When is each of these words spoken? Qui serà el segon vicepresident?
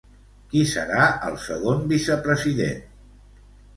Qui 0.53 0.61
serà 0.69 1.03
el 1.29 1.37
segon 1.43 1.85
vicepresident? 1.93 2.85